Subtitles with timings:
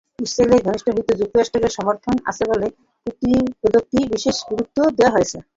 [0.19, 2.67] ইসরায়েলের ঘনিষ্ঠ মিত্র যুক্তরাষ্ট্রের সমর্থন আছে বলে
[3.05, 5.37] প্রতিবেদনটিকে বিশেষ গুরুত্ব দেওয়া হচ্ছে।